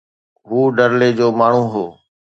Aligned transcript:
هو 0.49 0.59
ڍرلي 0.77 1.09
جو 1.19 1.27
ماڻهو 1.39 1.63
هو. 1.73 1.85